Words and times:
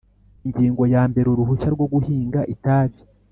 Ingingo 0.45 0.83
ya 0.93 1.03
mbere 1.09 1.27
Uruhushya 1.29 1.69
rwo 1.75 1.85
guhinga 1.93 2.39
itabi 2.53 2.99